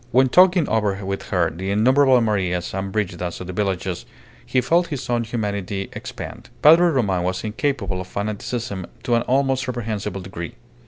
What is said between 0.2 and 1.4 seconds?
talking over with